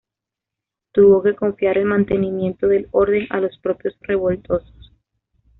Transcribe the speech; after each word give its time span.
Tuvo 0.93 1.21
que 1.21 1.35
confiar 1.35 1.77
el 1.77 1.85
mantenimiento 1.85 2.65
del 2.67 2.87
orden 2.89 3.27
a 3.29 3.39
los 3.39 3.59
propios 3.59 3.95
revoltosos. 4.01 4.93